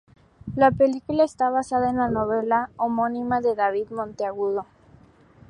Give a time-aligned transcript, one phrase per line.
[0.55, 4.65] La película está basada en la novela homónima de David Monteagudo.